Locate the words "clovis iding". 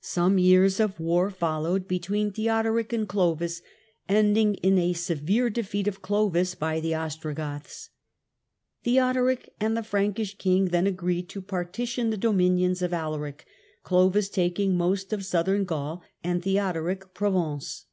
3.06-4.54